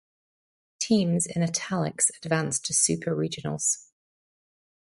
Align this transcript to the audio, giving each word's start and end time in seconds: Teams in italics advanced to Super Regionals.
Teams 0.79 1.27
in 1.27 1.43
italics 1.43 2.09
advanced 2.23 2.65
to 2.65 2.73
Super 2.73 3.15
Regionals. 3.15 3.85